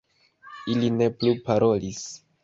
[0.75, 2.01] Ili ne plu parolis.